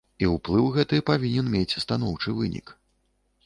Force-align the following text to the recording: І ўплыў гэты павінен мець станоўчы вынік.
І 0.23 0.27
ўплыў 0.35 0.69
гэты 0.77 0.99
павінен 1.11 1.53
мець 1.57 1.79
станоўчы 1.87 2.37
вынік. 2.41 2.67